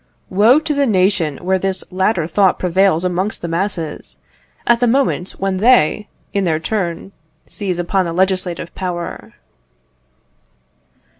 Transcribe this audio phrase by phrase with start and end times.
[0.31, 4.17] Woe to the nation where this latter thought prevails amongst the masses,
[4.65, 7.11] at the moment when they, in their turn,
[7.45, 9.35] seize upon the legislative power!